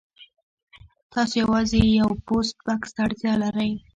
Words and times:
تاسو 1.13 1.33
یوازې 1.43 1.79
یو 1.99 2.09
پوسټ 2.25 2.57
بکس 2.65 2.89
ته 2.95 2.99
اړتیا 3.07 3.33
لرئ 3.43 3.71